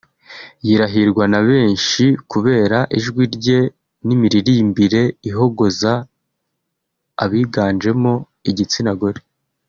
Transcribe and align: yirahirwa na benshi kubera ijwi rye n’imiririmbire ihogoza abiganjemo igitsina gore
yirahirwa 0.65 1.23
na 1.33 1.39
benshi 1.49 2.03
kubera 2.31 2.77
ijwi 2.97 3.23
rye 3.35 3.59
n’imiririmbire 4.05 5.03
ihogoza 5.29 5.91
abiganjemo 7.23 8.13
igitsina 8.49 8.93
gore 8.99 9.21